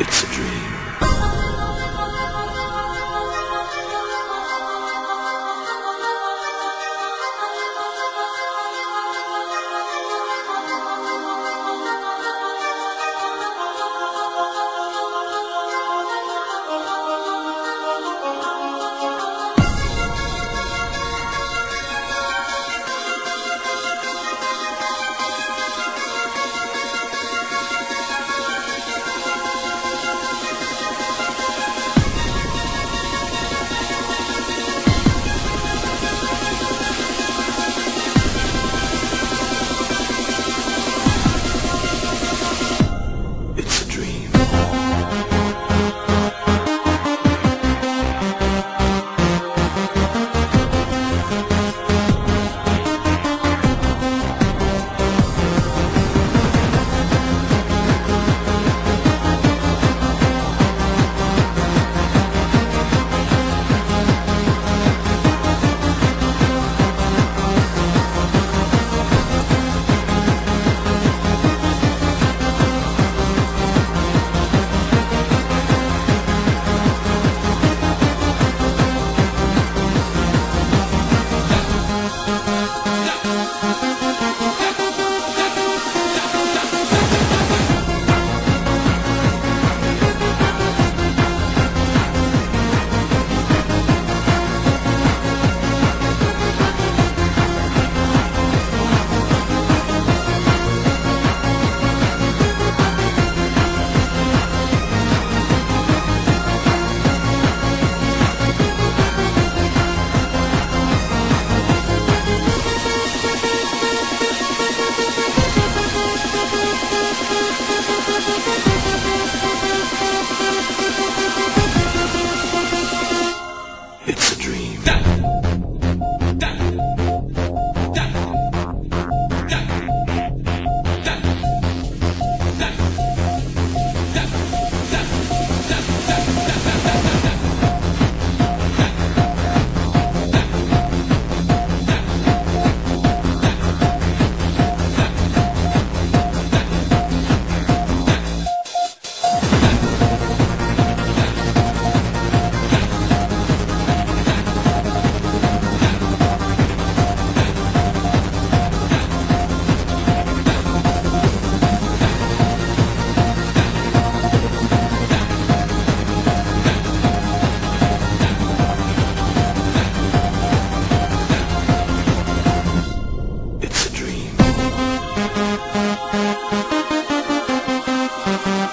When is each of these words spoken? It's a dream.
It's 0.00 0.22
a 0.22 0.26
dream. 0.34 0.89